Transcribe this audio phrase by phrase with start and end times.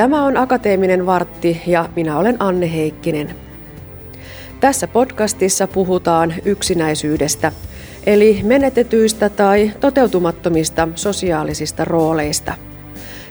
[0.00, 3.34] Tämä on Akateeminen vartti ja minä olen Anne Heikkinen.
[4.60, 7.52] Tässä podcastissa puhutaan yksinäisyydestä,
[8.06, 12.54] eli menetetyistä tai toteutumattomista sosiaalisista rooleista.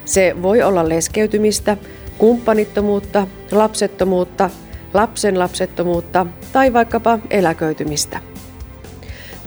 [0.06, 1.78] Se voi olla leskeytymistä,
[2.18, 4.50] kumppanittomuutta, lapsettomuutta,
[4.94, 8.20] lapsen lapsettomuutta tai vaikkapa eläköitymistä.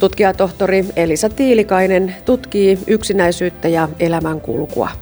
[0.01, 5.02] Tutkijatohtori Elisa Tiilikainen tutkii yksinäisyyttä ja elämänkulkua.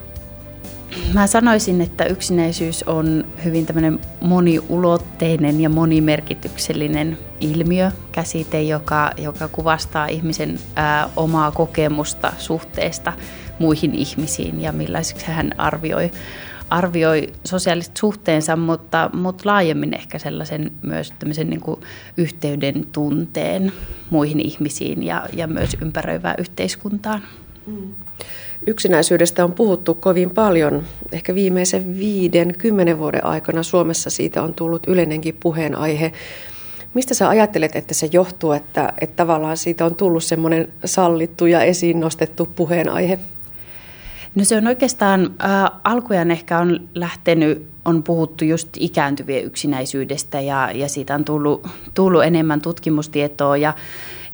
[1.14, 10.06] Mä sanoisin, että yksinäisyys on hyvin tämmöinen moniulotteinen ja monimerkityksellinen ilmiö, käsite, joka, joka kuvastaa
[10.06, 13.12] ihmisen ää, omaa kokemusta suhteesta
[13.58, 16.10] muihin ihmisiin ja millaiseksi hän arvioi,
[16.70, 21.80] arvioi sosiaaliset suhteensa, mutta, mutta laajemmin ehkä sellaisen myös tämmöisen niin kuin
[22.16, 23.72] yhteyden tunteen
[24.10, 27.22] muihin ihmisiin ja, ja myös ympäröivään yhteiskuntaan.
[27.66, 27.94] Mm.
[28.66, 30.82] Yksinäisyydestä on puhuttu kovin paljon.
[31.12, 36.12] Ehkä viimeisen viiden, kymmenen vuoden aikana Suomessa siitä on tullut yleinenkin puheenaihe.
[36.94, 41.62] Mistä sä ajattelet, että se johtuu, että, että tavallaan siitä on tullut semmoinen sallittu ja
[41.62, 43.18] esiin nostettu puheenaihe?
[44.34, 50.70] No se on oikeastaan, äh, alkujan ehkä on lähtenyt, on puhuttu just ikääntyvien yksinäisyydestä ja,
[50.74, 53.74] ja siitä on tullut, tullut enemmän tutkimustietoa ja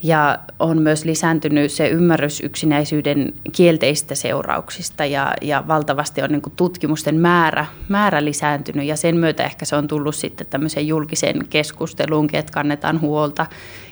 [0.06, 6.52] ja on myös lisääntynyt se ymmärrys yksinäisyyden kielteistä seurauksista ja, ja valtavasti on niin kuin
[6.56, 8.86] tutkimusten määrä, määrä lisääntynyt.
[8.86, 13.46] Ja sen myötä ehkä se on tullut sitten tämmöiseen julkiseen keskusteluun, että kannetaan huolta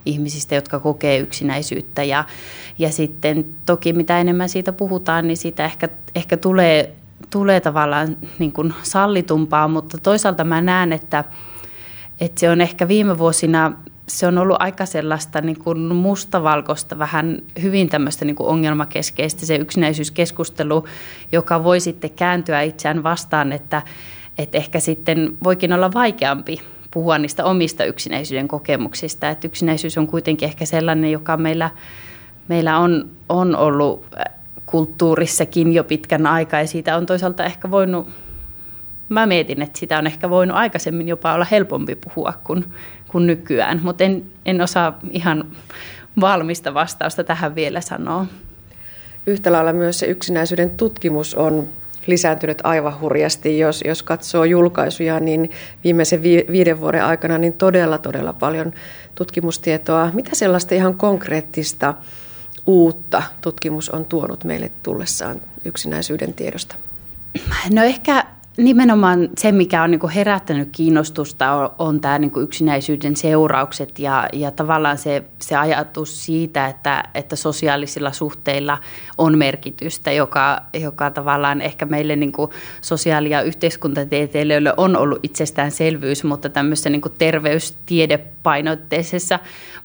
[0.06, 2.04] ihmisistä, jotka kokee yksinäisyyttä.
[2.04, 2.24] Ja,
[2.78, 6.94] ja sitten toki mitä enemmän siitä puhutaan, niin siitä ehkä, ehkä tulee,
[7.30, 11.24] tulee tavallaan niin kuin sallitumpaa, mutta toisaalta mä näen, että,
[12.20, 13.72] että se on ehkä viime vuosina
[14.06, 19.56] se on ollut aika sellaista niin kuin mustavalkoista, vähän hyvin tämmöistä niin kuin ongelmakeskeistä se
[19.56, 20.84] yksinäisyyskeskustelu,
[21.32, 23.82] joka voi sitten kääntyä itseään vastaan, että,
[24.38, 26.60] että ehkä sitten voikin olla vaikeampi
[26.90, 29.30] puhua niistä omista yksinäisyyden kokemuksista.
[29.30, 31.70] Että yksinäisyys on kuitenkin ehkä sellainen, joka meillä,
[32.48, 34.06] meillä on, on ollut
[34.66, 38.08] kulttuurissakin jo pitkän aikaa ja siitä on toisaalta ehkä voinut
[39.08, 42.64] mä mietin, että sitä on ehkä voinut aikaisemmin jopa olla helpompi puhua kuin,
[43.14, 45.44] kuin nykyään, mutta en, en osaa ihan
[46.20, 48.26] valmista vastausta tähän vielä sanoa.
[49.26, 51.68] Yhtä lailla myös se yksinäisyyden tutkimus on
[52.06, 53.58] lisääntynyt aivan hurjasti.
[53.58, 55.50] Jos, jos katsoo julkaisuja, niin
[55.84, 58.72] viimeisen vi, viiden vuoden aikana niin todella, todella paljon
[59.14, 60.10] tutkimustietoa.
[60.12, 61.94] Mitä sellaista ihan konkreettista
[62.66, 66.74] uutta tutkimus on tuonut meille tullessaan yksinäisyyden tiedosta?
[67.70, 68.24] No ehkä
[68.56, 74.50] Nimenomaan se, mikä on niin herättänyt kiinnostusta, on, on tämä niin yksinäisyyden seuraukset ja, ja
[74.50, 78.78] tavallaan se, se ajatus siitä, että, että sosiaalisilla suhteilla
[79.18, 82.32] on merkitystä, joka, joka tavallaan ehkä meille niin
[82.80, 89.38] sosiaali- ja yhteiskuntatieteilijöille on ollut itsestäänselvyys, mutta tämmöisessä niin terveystiedepainotteisessa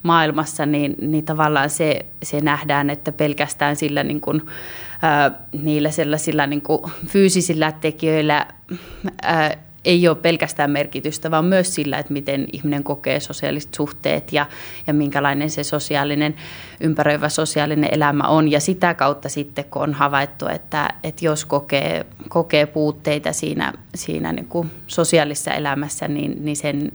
[0.04, 4.22] maailmassa, niin, niin tavallaan se, se nähdään, että pelkästään sillä niin
[5.00, 8.48] kuin, niillä sellaisilla niin kuin fyysisillä tekijöillä
[9.22, 14.46] ää, ei ole pelkästään merkitystä, vaan myös sillä, että miten ihminen kokee sosiaaliset suhteet ja,
[14.88, 16.36] ja minkälainen se sosiaalinen,
[16.80, 18.52] ympäröivä sosiaalinen elämä on.
[18.52, 24.34] Ja sitä kautta sitten, kun on havaittu, että, että jos kokee, kokee puutteita siinä, siinä
[24.34, 26.92] niin kuin sosiaalisessa elämässä, niin, niin sen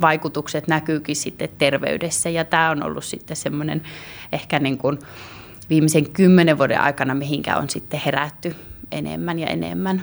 [0.00, 2.30] vaikutukset näkyykin sitten terveydessä.
[2.30, 3.82] Ja tämä on ollut sitten semmoinen
[4.32, 4.98] ehkä niin kuin,
[5.70, 8.54] viimeisen kymmenen vuoden aikana, mihinkä on sitten herätty
[8.92, 10.02] enemmän ja enemmän.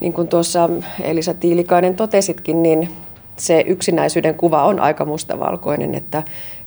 [0.00, 0.70] Niin kuin tuossa
[1.02, 2.88] Elisa Tiilikainen totesitkin, niin
[3.36, 6.22] se yksinäisyyden kuva on aika mustavalkoinen, että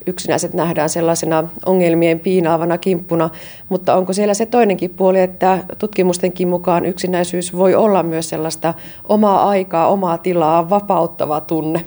[0.07, 3.29] yksinäiset nähdään sellaisena ongelmien piinaavana kimppuna,
[3.69, 8.73] mutta onko siellä se toinenkin puoli, että tutkimustenkin mukaan yksinäisyys voi olla myös sellaista
[9.09, 11.85] omaa aikaa, omaa tilaa, vapauttava tunne?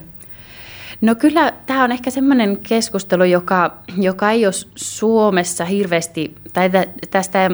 [1.01, 6.71] No kyllä tämä on ehkä semmoinen keskustelu, joka, joka ei ole Suomessa hirveästi, tai
[7.11, 7.51] tästä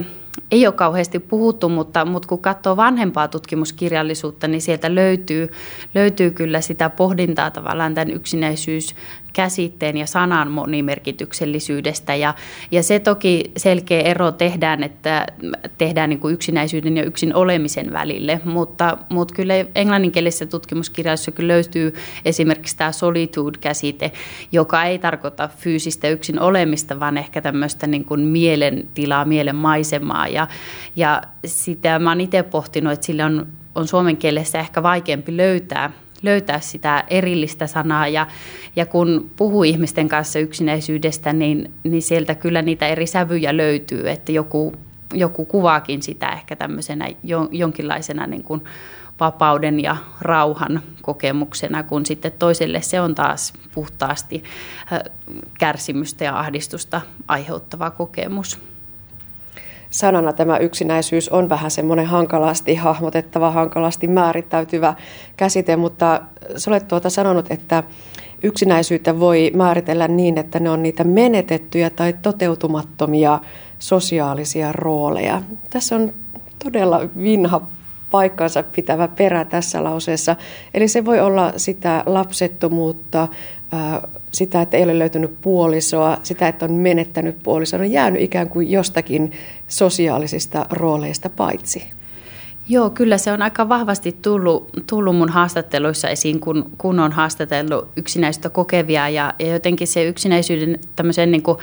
[0.51, 5.49] ei ole kauheasti puhuttu, mutta, mutta kun katsoo vanhempaa tutkimuskirjallisuutta, niin sieltä löytyy,
[5.95, 8.95] löytyy kyllä sitä pohdintaa tavallaan tämän yksinäisyys
[9.35, 12.15] käsitteen ja sanan monimerkityksellisyydestä.
[12.15, 12.35] Ja,
[12.71, 15.27] ja se toki selkeä ero tehdään, että
[15.79, 21.95] tehdään niin kuin yksinäisyyden ja yksin olemisen välille, mutta, mutta kyllä englanninkielisessä tutkimuskirjassa kyllä löytyy
[22.25, 24.13] esimerkiksi tämä solitude-käsite,
[24.53, 30.29] joka ei tarkoita fyysistä yksin olemista, vaan ehkä tämmöistä niin kuin mielentilaa, mielenmaisemaa.
[30.29, 30.49] Ja,
[30.97, 35.91] ja sitä mä oon itse pohtinut, että sille on, on suomen kielessä ehkä vaikeampi löytää
[36.25, 38.09] löytää sitä erillistä sanaa.
[38.09, 38.27] Ja,
[38.77, 44.33] ja kun puhuu ihmisten kanssa yksinäisyydestä, niin, niin sieltä kyllä niitä eri sävyjä löytyy, että
[44.33, 44.73] joku,
[45.15, 47.09] joku kuvaakin sitä ehkä tämmöisenä
[47.51, 48.65] jonkinlaisena niin kuin
[49.21, 54.45] vapauden ja rauhan kokemuksena, kun sitten toiselle se on taas puhtaasti
[55.59, 58.74] kärsimystä ja ahdistusta aiheuttava kokemus.
[59.95, 64.95] Sanana tämä yksinäisyys on vähän semmoinen hankalasti hahmotettava, hankalasti määrittäytyvä
[65.37, 66.21] käsite, mutta
[66.57, 67.83] sä olet tuota sanonut, että
[68.43, 73.41] yksinäisyyttä voi määritellä niin, että ne on niitä menetettyjä tai toteutumattomia
[73.79, 75.43] sosiaalisia rooleja.
[75.71, 76.13] Tässä on
[76.65, 77.61] todella vinha
[78.15, 80.37] paikkansa pitävä perä tässä lauseessa.
[80.75, 83.29] Eli se voi olla sitä lapsettomuutta,
[84.33, 88.71] sitä, että ei ole löytynyt puolisoa, sitä, että on menettänyt puolisoa, on jäänyt ikään kuin
[88.71, 89.33] jostakin
[89.69, 91.83] sosiaalisista rooleista paitsi.
[92.69, 97.89] Joo, kyllä se on aika vahvasti tullut, tullut mun haastatteluissa esiin, kun, kun on haastatellut
[97.97, 101.59] yksinäistä kokevia ja, ja jotenkin se yksinäisyyden tämmöisen niin kuin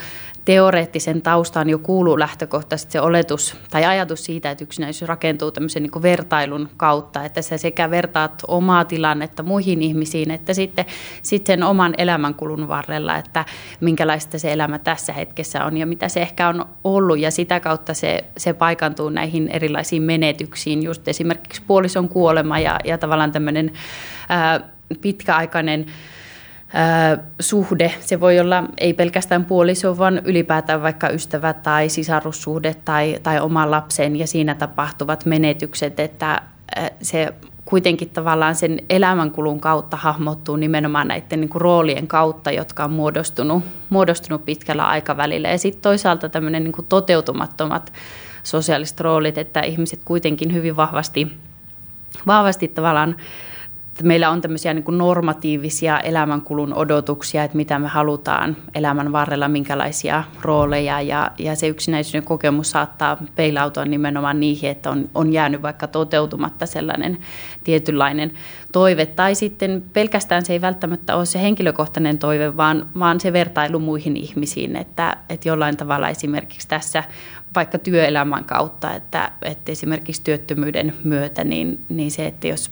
[0.45, 6.01] teoreettisen taustaan jo kuuluu lähtökohtaisesti se oletus tai ajatus siitä, että yksinäisyys rakentuu tämmöisen niin
[6.01, 10.85] vertailun kautta, että sä sekä vertaat omaa tilannetta muihin ihmisiin, että sitten,
[11.23, 13.45] sitten sen oman elämänkulun varrella, että
[13.81, 17.19] minkälaista se elämä tässä hetkessä on ja mitä se ehkä on ollut.
[17.19, 22.97] Ja sitä kautta se, se paikantuu näihin erilaisiin menetyksiin, just esimerkiksi puolison kuolema ja, ja
[22.97, 23.71] tavallaan tämmöinen
[24.29, 24.59] ää,
[25.01, 25.85] pitkäaikainen
[27.39, 27.93] suhde.
[27.99, 33.71] Se voi olla ei pelkästään puoliso, vaan ylipäätään vaikka ystävä tai sisarussuhde tai, tai oma
[33.71, 36.41] lapsen ja siinä tapahtuvat menetykset, että
[37.01, 37.33] se
[37.65, 43.63] kuitenkin tavallaan sen elämänkulun kautta hahmottuu nimenomaan näiden niin kuin roolien kautta, jotka on muodostunut,
[43.89, 45.49] muodostunut pitkällä aikavälillä.
[45.49, 47.93] Ja sitten toisaalta tämmöinen niin toteutumattomat
[48.43, 51.27] sosiaaliset roolit, että ihmiset kuitenkin hyvin vahvasti,
[52.27, 53.15] vahvasti tavallaan
[54.03, 61.01] meillä on tämmöisiä niin normatiivisia elämänkulun odotuksia, että mitä me halutaan elämän varrella, minkälaisia rooleja.
[61.01, 66.65] Ja, ja se yksinäisyyden kokemus saattaa peilautua nimenomaan niihin, että on, on jäänyt vaikka toteutumatta
[66.65, 67.17] sellainen
[67.63, 68.31] tietynlainen
[68.71, 69.05] toive.
[69.05, 74.17] Tai sitten pelkästään se ei välttämättä ole se henkilökohtainen toive, vaan, vaan se vertailu muihin
[74.17, 77.03] ihmisiin, että, että jollain tavalla esimerkiksi tässä
[77.55, 82.69] vaikka työelämän kautta, että, että esimerkiksi työttömyyden myötä, niin, niin se, että jos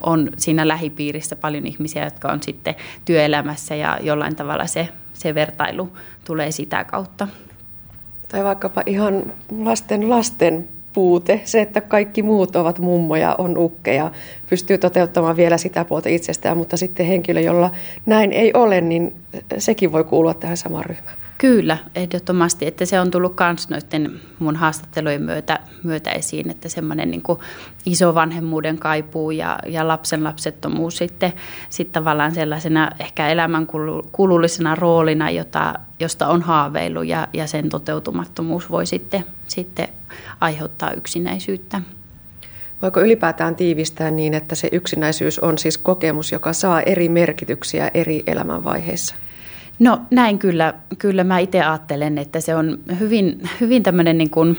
[0.00, 5.92] on siinä lähipiirissä paljon ihmisiä, jotka on sitten työelämässä ja jollain tavalla se, se vertailu
[6.24, 7.28] tulee sitä kautta.
[8.28, 14.10] Tai vaikkapa ihan lasten lasten puute, se, että kaikki muut ovat mummoja, on ukkeja,
[14.50, 17.70] pystyy toteuttamaan vielä sitä puolta itsestään, mutta sitten henkilö, jolla
[18.06, 19.14] näin ei ole, niin
[19.58, 21.23] sekin voi kuulua tähän samaan ryhmään.
[21.44, 27.10] Kyllä, ehdottomasti, että se on tullut myös noiden mun haastattelujen myötä, myötä esiin, että semmoinen
[27.10, 27.22] niin
[27.86, 31.32] iso vanhemmuuden kaipuu ja, ja lapsen lapsettomuus sitten,
[31.70, 38.86] sitten tavallaan sellaisena ehkä elämänkulullisena roolina, jota, josta on haaveilu ja, ja sen toteutumattomuus voi
[38.86, 39.88] sitten, sitten
[40.40, 41.80] aiheuttaa yksinäisyyttä.
[42.82, 48.22] Voiko ylipäätään tiivistää niin, että se yksinäisyys on siis kokemus, joka saa eri merkityksiä eri
[48.26, 49.14] elämänvaiheissa?
[49.78, 54.58] No näin kyllä, kyllä mä itse ajattelen, että se on hyvin, hyvin tämmöinen niin kuin,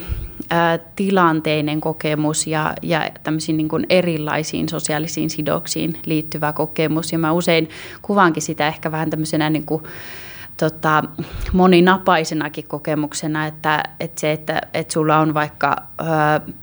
[0.52, 7.12] ä, tilanteinen kokemus ja, ja tämmöisiin niin kuin erilaisiin sosiaalisiin sidoksiin liittyvä kokemus.
[7.12, 7.68] Ja mä usein
[8.02, 9.82] kuvaankin sitä ehkä vähän tämmöisenä niin kuin,
[10.56, 11.04] tota,
[11.52, 16.04] moninapaisenakin kokemuksena, että, että se, että, että sulla on vaikka ö,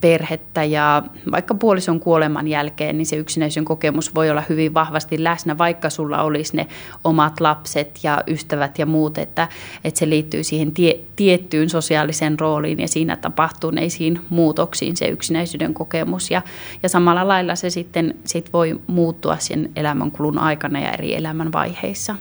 [0.01, 5.57] perhettä ja vaikka puolison kuoleman jälkeen, niin se yksinäisyyden kokemus voi olla hyvin vahvasti läsnä,
[5.57, 6.67] vaikka sulla olisi ne
[7.03, 9.47] omat lapset ja ystävät ja muut, että,
[9.83, 16.31] että se liittyy siihen tie, tiettyyn sosiaaliseen rooliin ja siinä tapahtuneisiin muutoksiin se yksinäisyyden kokemus.
[16.31, 16.41] Ja,
[16.83, 22.15] ja samalla lailla se sitten sit voi muuttua sen elämänkulun aikana ja eri elämänvaiheissa.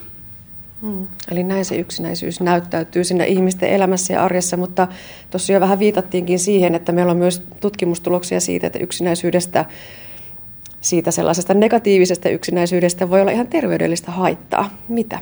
[0.83, 1.07] Hmm.
[1.31, 4.89] Eli näin se yksinäisyys näyttäytyy siinä ihmisten elämässä ja arjessa, mutta
[5.31, 9.65] tuossa jo vähän viitattiinkin siihen, että meillä on myös tutkimustuloksia siitä, että yksinäisyydestä,
[10.81, 14.71] siitä sellaisesta negatiivisesta yksinäisyydestä voi olla ihan terveydellistä haittaa.
[14.89, 15.19] Mitä?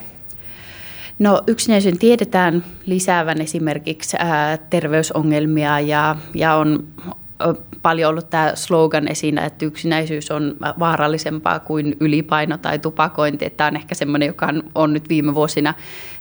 [1.19, 6.89] No yksinäisyyden tiedetään lisäävän esimerkiksi ää, terveysongelmia ja, ja on
[7.83, 13.45] paljon ollut tämä slogan esillä, että yksinäisyys on vaarallisempaa kuin ylipaino tai tupakointi.
[13.45, 15.75] Että tämä on ehkä semmoinen, joka on nyt viime vuosina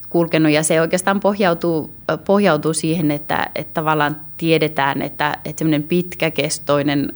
[0.09, 1.93] kulkenut ja se oikeastaan pohjautuu,
[2.25, 7.13] pohjautuu siihen, että, että tavallaan tiedetään, että, että semmoinen pitkäkestoinen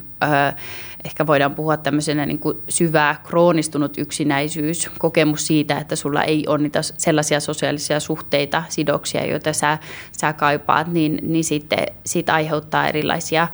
[1.05, 6.57] ehkä voidaan puhua tämmöisenä niin kuin syvää kroonistunut yksinäisyys, kokemus siitä, että sulla ei ole
[6.57, 9.77] niitä sellaisia sosiaalisia suhteita, sidoksia, joita sä,
[10.11, 13.47] sä kaipaat, niin, niin sitten siitä aiheuttaa erilaisia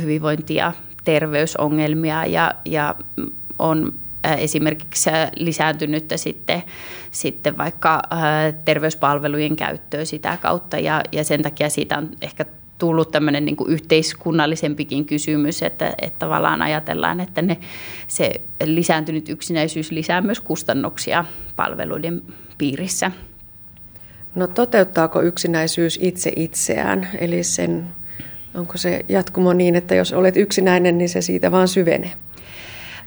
[0.00, 0.72] hyvinvointia,
[1.04, 2.94] terveysongelmia ja, ja
[3.58, 3.94] on
[4.38, 6.62] esimerkiksi lisääntynyt sitten,
[7.10, 8.02] sitten vaikka
[8.64, 12.44] terveyspalvelujen käyttöä sitä kautta ja, ja sen takia siitä on ehkä
[12.78, 17.56] tullut tämmöinen niin kuin yhteiskunnallisempikin kysymys, että, että tavallaan ajatellaan, että ne,
[18.08, 21.24] se lisääntynyt yksinäisyys lisää myös kustannuksia
[21.56, 22.22] palveluiden
[22.58, 23.10] piirissä.
[24.34, 27.08] No toteuttaako yksinäisyys itse itseään?
[27.18, 27.86] Eli sen,
[28.54, 32.12] onko se jatkumo niin, että jos olet yksinäinen, niin se siitä vaan syvenee?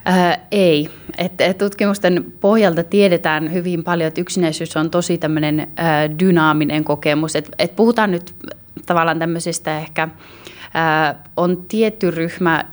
[0.05, 0.89] Ää, ei.
[1.17, 7.35] Et, et tutkimusten pohjalta tiedetään hyvin paljon, että yksinäisyys on tosi tämmöinen ää, dynaaminen kokemus.
[7.35, 8.35] Et, et puhutaan nyt
[8.89, 10.07] tavallaan tämmöisestä ehkä,
[11.37, 12.65] on tietty ryhmä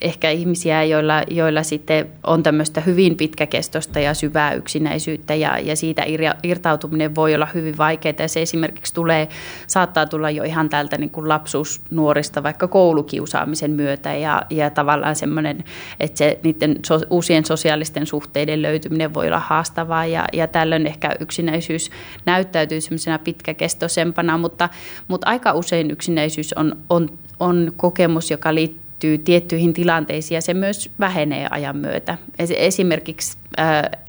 [0.00, 6.04] ehkä ihmisiä, joilla, joilla sitten on tämmöistä hyvin pitkäkestoista ja syvää yksinäisyyttä ja, ja siitä
[6.42, 8.10] irtautuminen voi olla hyvin vaikeaa.
[8.26, 9.28] Se esimerkiksi tulee,
[9.66, 15.64] saattaa tulla jo ihan täältä niin kuin lapsuusnuorista vaikka koulukiusaamisen myötä ja, ja tavallaan semmoinen,
[16.00, 21.16] että se niiden so, uusien sosiaalisten suhteiden löytyminen voi olla haastavaa ja, ja tällöin ehkä
[21.20, 21.90] yksinäisyys
[22.26, 24.68] näyttäytyy semmoisena pitkäkestoisempana, mutta,
[25.08, 27.08] mutta aika usein yksinäisyys on, on,
[27.40, 32.18] on kokemus, joka liittyy liittyy tiettyihin tilanteisiin ja se myös vähenee ajan myötä.
[32.38, 33.38] Esimerkiksi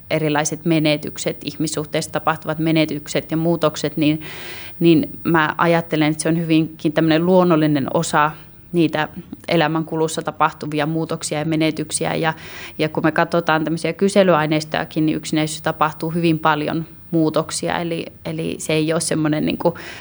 [0.10, 4.22] erilaiset menetykset, ihmissuhteissa tapahtuvat menetykset ja muutokset, niin,
[4.80, 8.32] niin mä ajattelen, että se on hyvinkin tämmöinen luonnollinen osa
[8.72, 9.08] niitä
[9.48, 12.16] elämänkulussa tapahtuvia muutoksia ja menetyksiä.
[12.16, 12.34] Ja,
[12.78, 18.74] ja kun me katsotaan tämmöisiä kyselyaineistojakin, niin yksinäisyys tapahtuu hyvin paljon muutoksia, eli, eli se
[18.74, 19.58] ei ole semmoinen niin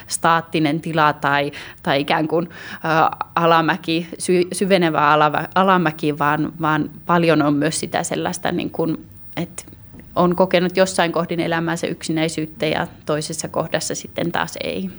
[0.07, 1.53] staattinen tila tai,
[1.83, 5.13] tai ikään kuin ä, alamäki, sy, syvenevä
[5.55, 9.63] alamäki, vaan, vaan paljon on myös sitä sellaista, niin kuin, että
[10.17, 14.91] on kokenut jossain kohdin elämänsä yksinäisyyttä ja toisessa kohdassa sitten taas ei.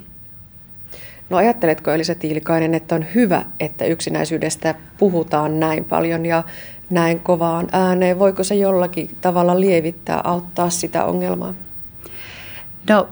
[1.29, 6.43] No ajatteletko Elisa Tiilikainen, että on hyvä, että yksinäisyydestä puhutaan näin paljon ja
[6.89, 8.19] näin kovaan ääneen?
[8.19, 11.53] Voiko se jollakin tavalla lievittää, auttaa sitä ongelmaa?
[12.89, 13.09] No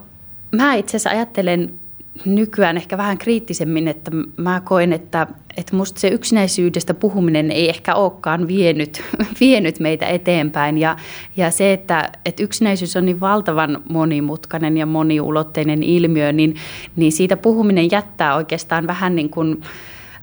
[0.51, 1.79] mä itse asiassa ajattelen
[2.25, 7.95] nykyään ehkä vähän kriittisemmin, että mä koen, että, että musta se yksinäisyydestä puhuminen ei ehkä
[7.95, 9.03] olekaan vienyt,
[9.41, 10.77] vienyt meitä eteenpäin.
[10.77, 10.97] Ja,
[11.37, 16.55] ja se, että, että yksinäisyys on niin valtavan monimutkainen ja moniulotteinen ilmiö, niin,
[16.95, 19.61] niin siitä puhuminen jättää oikeastaan vähän niin kuin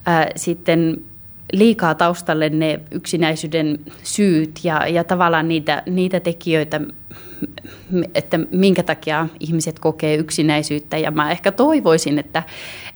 [0.07, 1.01] äh, sitten
[1.53, 6.81] liikaa taustalle ne yksinäisyyden syyt ja, ja tavallaan niitä, niitä tekijöitä,
[8.15, 10.97] että minkä takia ihmiset kokee yksinäisyyttä.
[10.97, 12.43] Ja mä ehkä toivoisin, että,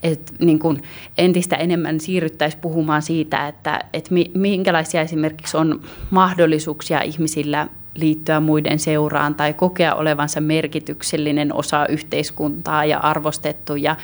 [0.03, 0.81] että niin kuin
[1.17, 9.36] entistä enemmän siirryttäisiin puhumaan siitä, että, että minkälaisia esimerkiksi on mahdollisuuksia ihmisillä liittyä muiden seuraan
[9.36, 13.75] tai kokea olevansa merkityksellinen osa yhteiskuntaa ja arvostettu.
[13.75, 13.95] Ja,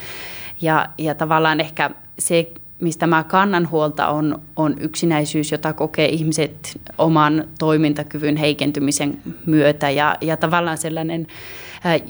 [0.60, 6.80] ja, ja tavallaan ehkä se mistä mä kannan huolta, on, on yksinäisyys, jota kokee ihmiset
[6.98, 11.26] oman toimintakyvyn heikentymisen myötä ja, ja tavallaan sellainen,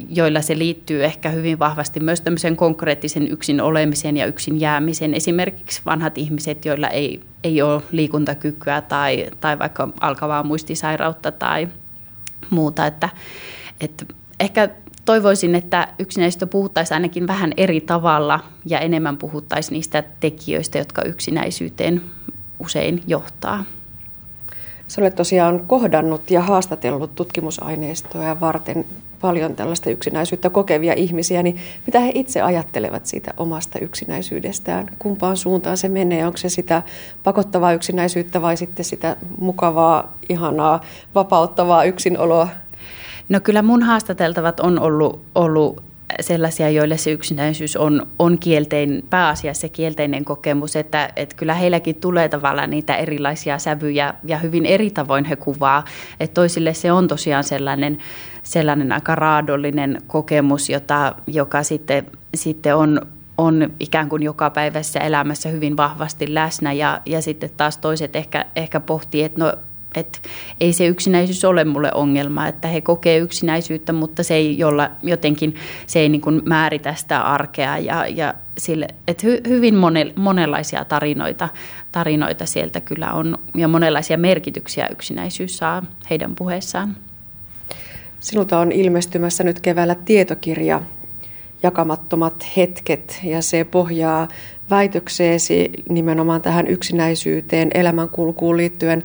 [0.09, 5.15] joilla se liittyy ehkä hyvin vahvasti myös tämmöisen konkreettisen yksin olemisen ja yksin jäämisen.
[5.15, 11.69] Esimerkiksi vanhat ihmiset, joilla ei, ei ole liikuntakykyä tai, tai vaikka alkavaa muistisairautta tai
[12.51, 13.09] muuta, että,
[13.81, 14.05] että
[14.41, 14.69] ehkä
[15.09, 22.03] toivoisin, että yksinäisyyttä puhuttaisiin ainakin vähän eri tavalla ja enemmän puhuttaisiin niistä tekijöistä, jotka yksinäisyyteen
[22.61, 23.65] usein johtaa.
[24.89, 28.85] Sä olet tosiaan kohdannut ja haastatellut tutkimusaineistoja varten
[29.21, 34.87] paljon tällaista yksinäisyyttä kokevia ihmisiä, niin mitä he itse ajattelevat siitä omasta yksinäisyydestään?
[34.99, 36.27] Kumpaan suuntaan se menee?
[36.27, 36.83] Onko se sitä
[37.23, 40.81] pakottavaa yksinäisyyttä vai sitten sitä mukavaa, ihanaa,
[41.15, 42.49] vapauttavaa yksinoloa?
[43.29, 45.83] No kyllä mun haastateltavat on ollut, ollut
[46.21, 52.29] sellaisia, joille se yksinäisyys on, on kieltein, pääasiassa kielteinen kokemus, että, että kyllä heilläkin tulee
[52.29, 55.85] tavallaan niitä erilaisia sävyjä ja hyvin eri tavoin he kuvaa,
[56.21, 57.99] että toisille se on tosiaan sellainen,
[58.43, 63.01] sellainen aika raadollinen kokemus, jota, joka sitten, sitten on,
[63.39, 66.73] on ikään kuin joka päivässä elämässä hyvin vahvasti läsnä.
[66.73, 69.53] Ja, ja sitten taas toiset ehkä, ehkä pohtii, että no
[69.95, 70.19] että
[70.61, 75.55] ei se yksinäisyys ole mulle ongelma, että he kokee yksinäisyyttä, mutta se ei jolla, jotenkin
[75.87, 80.85] se ei niin kuin määritä sitä arkea ja, ja sille, että hy, hyvin mone, monenlaisia
[80.85, 81.49] tarinoita,
[81.93, 86.97] tarinoita sieltä kyllä on ja monenlaisia merkityksiä yksinäisyys saa heidän puheessaan.
[88.21, 90.81] Sinulta on ilmestymässä nyt keväällä tietokirja
[91.63, 94.29] Jakamattomat hetket ja se pohjaa
[94.71, 99.03] väitökseesi nimenomaan tähän yksinäisyyteen elämänkulkuun liittyen.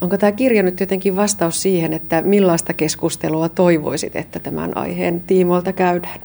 [0.00, 5.72] Onko tämä kirja nyt jotenkin vastaus siihen, että millaista keskustelua toivoisit, että tämän aiheen tiimoilta
[5.72, 6.20] käydään?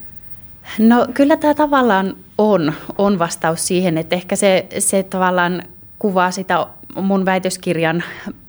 [0.80, 5.63] No kyllä tämä tavallaan on, on vastaus siihen, että ehkä se, se tavallaan
[6.00, 6.68] kuvaa sitä
[7.01, 8.03] mun väitöskirjan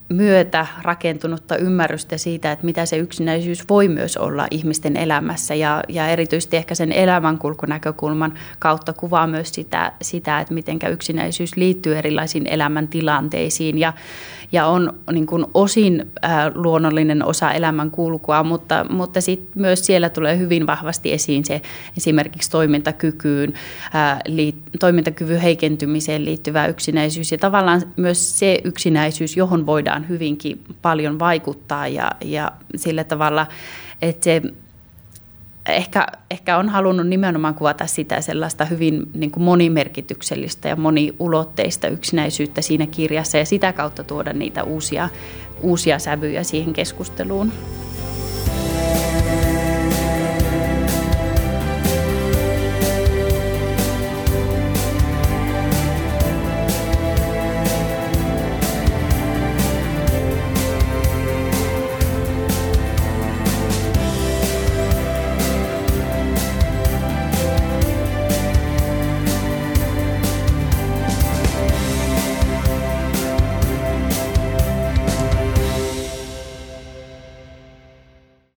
[0.08, 6.08] myötä rakentunutta ymmärrystä siitä, että mitä se yksinäisyys voi myös olla ihmisten elämässä ja, ja
[6.08, 13.78] erityisesti ehkä sen elämänkulkunäkökulman kautta kuvaa myös sitä, sitä että miten yksinäisyys liittyy erilaisiin elämäntilanteisiin
[13.78, 13.92] ja,
[14.54, 20.08] ja on niin kuin osin äh, luonnollinen osa elämän kulkua, mutta, mutta sit myös siellä
[20.08, 21.62] tulee hyvin vahvasti esiin se
[21.96, 23.54] esimerkiksi toimintakykyyn,
[23.94, 31.18] äh, liit, toimintakyvyn heikentymiseen liittyvä yksinäisyys ja tavallaan myös se yksinäisyys, johon voidaan hyvinkin paljon
[31.18, 33.46] vaikuttaa ja, ja sillä tavalla,
[34.02, 34.42] että se
[35.72, 42.62] ehkä, ehkä on halunnut nimenomaan kuvata sitä sellaista hyvin niin kuin monimerkityksellistä ja moniulotteista yksinäisyyttä
[42.62, 45.08] siinä kirjassa ja sitä kautta tuoda niitä uusia,
[45.60, 47.52] uusia sävyjä siihen keskusteluun.